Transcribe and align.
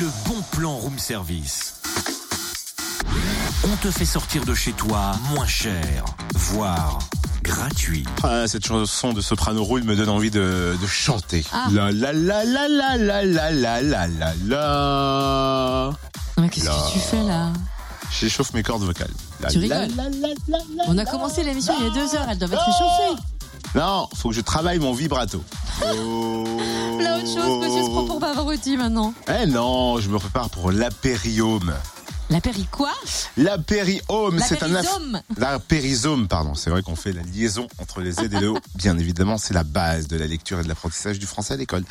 le 0.00 0.06
bon 0.26 0.40
plan 0.52 0.76
room 0.76 0.98
service. 0.98 1.74
On 3.64 3.76
te 3.76 3.90
fait 3.90 4.04
sortir 4.04 4.44
de 4.44 4.54
chez 4.54 4.72
toi 4.72 5.12
moins 5.30 5.46
cher, 5.46 6.04
voire 6.34 6.98
gratuit. 7.42 8.04
Ah, 8.22 8.46
cette 8.46 8.66
chanson 8.66 9.12
de 9.12 9.20
Soprano 9.20 9.62
Roule 9.64 9.84
me 9.84 9.94
donne 9.96 10.08
envie 10.08 10.30
de, 10.30 10.76
de 10.80 10.86
chanter. 10.86 11.44
Ah. 11.52 11.66
La 11.72 11.92
la 11.92 12.12
la 12.12 12.44
la 12.44 12.68
la 12.68 12.96
la 12.96 13.22
la 13.22 13.50
la 13.52 13.80
la 13.80 14.06
la 14.08 14.32
la. 14.44 15.90
Qu'est-ce 16.50 16.64
que 16.66 16.92
tu 16.92 16.98
fais 16.98 17.22
là 17.22 17.52
J'échauffe 18.20 18.52
mes 18.54 18.62
cordes 18.62 18.82
vocales. 18.84 19.10
La 19.40 19.48
Tu 19.50 19.60
la 19.60 19.80
rigoles 19.80 19.96
la 19.96 20.04
la 20.04 20.28
la 20.48 20.58
la 20.76 20.84
On 20.88 20.92
a 20.92 21.04
la. 21.04 21.10
commencé 21.10 21.42
l'émission 21.42 21.74
il 21.80 21.86
y 21.86 21.90
a 21.90 21.90
deux 21.90 22.14
heures, 22.16 22.26
elles 22.30 22.38
doivent 22.38 22.52
être 22.52 22.64
réchauffées. 22.64 23.22
Non, 23.74 24.08
faut 24.14 24.28
que 24.28 24.34
je 24.36 24.40
travaille 24.40 24.78
mon 24.78 24.92
vibrato. 24.92 25.42
Oh. 25.82 26.44
Là, 27.00 27.16
autre 27.18 27.26
chose, 27.26 27.60
maintenant. 28.76 29.12
Eh 29.28 29.46
non, 29.46 29.98
je 29.98 30.08
me 30.08 30.18
prépare 30.18 30.48
pour 30.50 30.70
l'apériome. 30.70 31.74
La 32.30 32.40
péri 32.40 32.66
quoi 32.70 32.92
L'apériome, 33.36 34.38
La 34.38 34.44
c'est 34.44 34.62
un 34.62 34.68
périsome 34.68 35.20
L'apérisome, 35.36 36.28
pardon. 36.28 36.54
C'est 36.54 36.70
vrai 36.70 36.82
qu'on 36.82 36.96
fait 36.96 37.12
la 37.12 37.22
liaison 37.22 37.66
entre 37.78 38.00
les 38.00 38.12
Z 38.12 38.20
et 38.32 38.40
le 38.40 38.48
O. 38.48 38.58
Bien 38.76 38.96
évidemment, 38.96 39.38
c'est 39.38 39.54
la 39.54 39.64
base 39.64 40.08
de 40.08 40.16
la 40.16 40.26
lecture 40.26 40.60
et 40.60 40.62
de 40.62 40.68
l'apprentissage 40.68 41.18
du 41.18 41.26
français 41.26 41.54
à 41.54 41.56
l'école. 41.56 41.84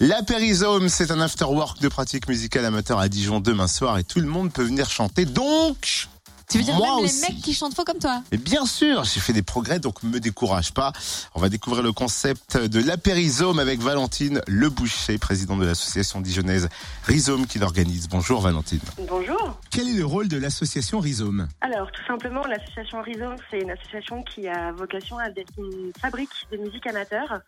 L'apérisome, 0.00 0.88
c'est 0.88 1.10
un 1.10 1.20
after-work 1.20 1.80
de 1.80 1.88
pratique 1.88 2.26
musicale 2.26 2.64
amateur 2.64 2.98
à 2.98 3.08
Dijon 3.08 3.40
demain 3.40 3.68
soir 3.68 3.98
et 3.98 4.04
tout 4.04 4.20
le 4.20 4.26
monde 4.26 4.52
peut 4.52 4.64
venir 4.64 4.90
chanter. 4.90 5.26
Donc, 5.26 6.08
Tu 6.48 6.58
veux 6.58 6.64
dire 6.64 6.76
Moi 6.76 6.86
même 6.86 7.04
aussi. 7.04 7.20
les 7.20 7.34
mecs 7.34 7.42
qui 7.42 7.52
chantent 7.52 7.74
faux 7.74 7.84
comme 7.84 7.98
toi 7.98 8.22
et 8.32 8.38
bien 8.38 8.64
sûr, 8.64 9.04
j'ai 9.04 9.20
fait 9.20 9.34
des 9.34 9.42
progrès, 9.42 9.78
donc 9.80 10.02
me 10.02 10.18
décourage 10.18 10.72
pas. 10.72 10.92
On 11.34 11.40
va 11.40 11.48
découvrir 11.50 11.82
le 11.82 11.92
concept 11.92 12.56
de 12.56 12.80
l'apérisome 12.82 13.58
avec 13.58 13.80
Valentine 13.80 14.40
Leboucher, 14.46 15.18
présidente 15.18 15.60
de 15.60 15.66
l'association 15.66 16.20
dijonnaise 16.22 16.68
Rhizome 17.04 17.46
qui 17.46 17.58
l'organise. 17.58 18.08
Bonjour 18.08 18.40
Valentine. 18.40 18.80
Bonjour. 19.08 19.58
Quel 19.70 19.88
est 19.88 19.98
le 19.98 20.06
rôle 20.06 20.28
de 20.28 20.38
l'association 20.38 21.00
Rhizome? 21.00 21.48
Alors, 21.60 21.92
tout 21.92 22.04
simplement, 22.06 22.42
l'association 22.46 23.02
Rhizome, 23.02 23.36
c'est 23.50 23.60
une 23.60 23.70
association 23.70 24.22
qui 24.22 24.48
a 24.48 24.72
vocation 24.72 25.18
à 25.18 25.28
être 25.28 25.52
une 25.58 25.92
fabrique 26.00 26.30
de 26.50 26.56
musique 26.56 26.86
amateur, 26.86 27.40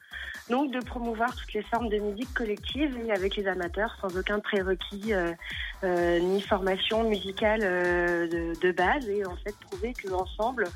donc 0.51 0.73
de 0.73 0.81
promouvoir 0.81 1.35
toutes 1.35 1.55
les 1.55 1.63
formes 1.63 1.89
de 1.89 1.99
musique 1.99 2.33
collective 2.35 2.99
et 3.07 3.13
avec 3.13 3.37
les 3.37 3.47
amateurs, 3.47 3.97
sans 4.01 4.15
aucun 4.19 4.41
prérequis 4.41 5.15
euh, 5.15 5.33
euh, 5.85 6.19
ni 6.21 6.43
formation 6.43 7.09
musicale 7.09 7.61
euh, 7.63 8.27
de, 8.29 8.61
de 8.61 8.73
base, 8.73 8.90
et 8.99 9.25
en 9.25 9.37
fait 9.37 9.55
prouver 9.69 9.95
qu'ensemble, 9.95 10.69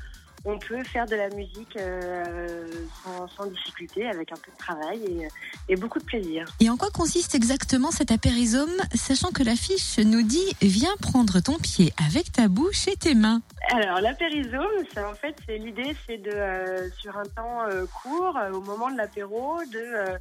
on 0.45 0.59
peut 0.59 0.83
faire 0.83 1.07
de 1.07 1.15
la 1.15 1.29
musique 1.29 1.75
euh, 1.77 2.67
sans, 3.03 3.27
sans 3.29 3.45
difficulté, 3.47 4.07
avec 4.07 4.31
un 4.31 4.35
peu 4.35 4.51
de 4.51 4.57
travail 4.57 5.01
et, 5.03 5.73
et 5.73 5.75
beaucoup 5.75 5.99
de 5.99 6.05
plaisir. 6.05 6.45
Et 6.59 6.69
en 6.69 6.77
quoi 6.77 6.89
consiste 6.91 7.33
exactement 7.33 7.89
cet 7.89 8.11
apérisome, 8.11 8.69
sachant 8.93 9.31
que 9.31 9.41
l'affiche 9.41 9.97
nous 9.97 10.21
dit 10.21 10.55
Viens 10.61 10.95
prendre 11.01 11.39
ton 11.39 11.57
pied 11.57 11.93
avec 12.07 12.31
ta 12.31 12.47
bouche 12.47 12.87
et 12.87 12.95
tes 12.95 13.15
mains 13.15 13.41
Alors 13.71 14.01
l'apérisome, 14.01 14.85
en 14.97 15.15
fait, 15.15 15.35
c'est 15.47 15.57
l'idée, 15.57 15.95
c'est 16.07 16.17
de 16.17 16.31
euh, 16.31 16.89
sur 16.99 17.17
un 17.17 17.25
temps 17.25 17.63
euh, 17.67 17.85
court, 18.03 18.37
euh, 18.37 18.51
au 18.51 18.61
moment 18.61 18.91
de 18.91 18.97
l'apéro, 18.97 19.57
de 19.71 19.79
euh, 19.79 20.17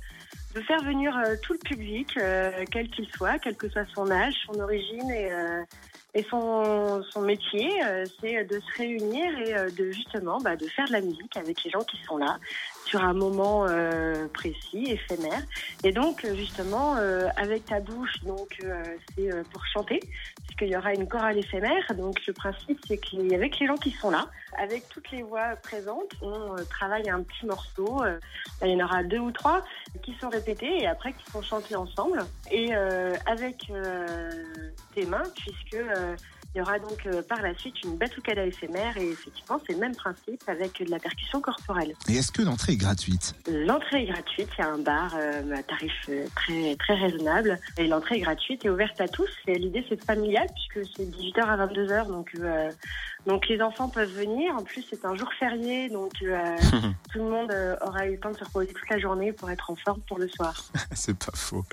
de 0.54 0.60
faire 0.60 0.82
venir 0.82 1.16
euh, 1.16 1.34
tout 1.42 1.52
le 1.52 1.58
public, 1.58 2.16
euh, 2.16 2.64
quel 2.70 2.88
qu'il 2.88 3.08
soit, 3.08 3.38
quel 3.38 3.56
que 3.56 3.68
soit 3.68 3.86
son 3.94 4.10
âge, 4.10 4.34
son 4.46 4.60
origine 4.60 5.10
et 5.10 5.32
euh, 5.32 5.62
et 6.14 6.22
son 6.30 7.02
son 7.12 7.20
métier, 7.22 7.70
euh, 7.84 8.06
c'est 8.20 8.44
de 8.44 8.60
se 8.60 8.78
réunir 8.78 9.38
et 9.38 9.54
euh, 9.54 9.70
de 9.70 9.90
justement 9.90 10.40
bah, 10.40 10.56
de 10.56 10.66
faire 10.68 10.86
de 10.86 10.92
la 10.92 11.00
musique 11.00 11.36
avec 11.36 11.62
les 11.64 11.70
gens 11.70 11.82
qui 11.82 11.96
sont 12.04 12.16
là 12.16 12.38
sur 12.84 13.02
un 13.02 13.14
moment 13.14 13.66
euh, 13.68 14.26
précis, 14.28 14.84
éphémère. 14.88 15.42
Et 15.82 15.92
donc 15.92 16.26
justement 16.34 16.96
euh, 16.96 17.28
avec 17.36 17.64
ta 17.66 17.80
bouche, 17.80 18.22
donc 18.24 18.56
euh, 18.62 18.82
c'est 19.16 19.30
pour 19.50 19.64
chanter 19.66 20.00
puisqu'il 20.44 20.68
y 20.68 20.76
aura 20.76 20.92
une 20.94 21.08
chorale 21.08 21.38
éphémère. 21.38 21.82
Donc 21.96 22.24
le 22.26 22.32
principe, 22.32 22.78
c'est 22.86 22.98
qu'avec 22.98 23.58
les 23.58 23.66
gens 23.66 23.76
qui 23.76 23.90
sont 23.90 24.10
là, 24.10 24.26
avec 24.58 24.88
toutes 24.88 25.10
les 25.10 25.22
voix 25.22 25.56
présentes, 25.62 26.12
on 26.20 26.54
travaille 26.70 27.08
un 27.08 27.22
petit 27.22 27.46
morceau. 27.46 28.02
il 28.62 28.68
y 28.68 28.82
en 28.82 28.84
aura 28.84 29.02
deux 29.02 29.18
ou 29.18 29.32
trois 29.32 29.62
qui 30.02 30.14
sont 30.20 30.28
répétés 30.28 30.82
et 30.82 30.86
après 30.86 31.12
qui 31.12 31.30
sont 31.30 31.42
chantés 31.42 31.74
ensemble. 31.74 32.24
Et 32.50 32.74
avec 33.26 33.72
tes 34.94 35.06
mains, 35.06 35.24
puisque 35.34 35.82
il 36.54 36.58
y 36.58 36.60
aura 36.60 36.78
donc 36.78 37.08
par 37.28 37.42
la 37.42 37.56
suite 37.58 37.82
une 37.82 37.96
batucada 37.96 38.46
éphémère 38.46 38.96
et 38.96 39.10
effectivement 39.10 39.60
c'est 39.66 39.72
le 39.72 39.80
même 39.80 39.94
principe 39.96 40.40
avec 40.46 40.80
de 40.84 40.90
la 40.90 41.00
percussion 41.00 41.40
corporelle. 41.40 41.94
Et 42.08 42.14
est-ce 42.14 42.30
que 42.30 42.42
l'entrée 42.42 42.73
est 42.74 42.76
gratuite 42.76 43.34
L'entrée 43.48 44.02
est 44.02 44.06
gratuite, 44.06 44.48
il 44.58 44.60
y 44.60 44.64
a 44.64 44.70
un 44.70 44.78
bar 44.78 45.14
euh, 45.16 45.56
à 45.56 45.62
tarif 45.62 45.92
euh, 46.08 46.26
très 46.34 46.76
très 46.76 46.94
raisonnable 46.94 47.58
et 47.78 47.86
l'entrée 47.86 48.16
est 48.16 48.20
gratuite 48.20 48.64
et 48.64 48.70
ouverte 48.70 49.00
à 49.00 49.08
tous. 49.08 49.28
Et 49.46 49.54
l'idée 49.58 49.84
c'est 49.88 50.02
familial 50.04 50.46
puisque 50.54 50.88
c'est 50.96 51.04
18h 51.04 51.40
à 51.40 51.66
22h 51.66 52.08
donc 52.08 52.30
euh, 52.38 52.70
donc 53.26 53.48
les 53.48 53.60
enfants 53.62 53.88
peuvent 53.88 54.12
venir. 54.12 54.54
En 54.56 54.62
plus 54.62 54.84
c'est 54.88 55.04
un 55.04 55.14
jour 55.14 55.28
férié 55.38 55.88
donc 55.88 56.12
euh, 56.22 56.56
tout 57.12 57.18
le 57.18 57.30
monde 57.30 57.52
aura 57.86 58.06
eu 58.06 58.12
le 58.12 58.18
temps 58.18 58.30
de 58.30 58.36
se 58.36 58.44
reposer 58.44 58.68
toute 58.68 58.88
la 58.90 58.98
journée 58.98 59.32
pour 59.32 59.50
être 59.50 59.70
en 59.70 59.76
forme 59.76 60.00
pour 60.08 60.18
le 60.18 60.28
soir. 60.28 60.64
C'est 60.94 61.16
pas 61.16 61.32
faux. 61.34 61.64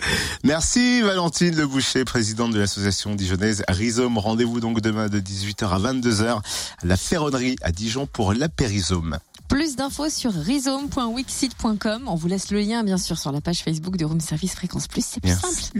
Merci 0.44 1.01
Valentine 1.01 1.56
Le 1.56 1.67
Boucher, 1.67 2.06
présidente 2.06 2.51
de 2.51 2.59
l'association 2.59 3.16
dijonnaise 3.16 3.63
Rhizome. 3.67 4.17
Rendez-vous 4.17 4.59
donc 4.59 4.81
demain 4.81 5.07
de 5.07 5.19
18h 5.19 5.67
à 5.67 5.94
22h 5.94 6.38
à 6.38 6.41
la 6.85 6.97
Ferronnerie 6.97 7.56
à 7.61 7.72
Dijon 7.72 8.07
pour 8.07 8.34
l'apérisome. 8.34 9.17
Plus 9.51 9.75
d'infos 9.75 10.09
sur 10.09 10.31
rhizome.wixit.com. 10.31 12.03
On 12.07 12.16
vous 12.16 12.28
laisse 12.29 12.51
le 12.51 12.62
lien, 12.62 12.85
bien 12.85 12.97
sûr, 12.97 13.17
sur 13.17 13.34
la 13.34 13.41
page 13.41 13.63
Facebook 13.63 13.97
de 13.97 14.06
Room 14.06 14.22
Service 14.22 14.56
Fréquence 14.56 14.88
Plus. 14.88 15.06
C'est 15.06 15.19
plus 15.19 15.34
simple. 15.34 15.73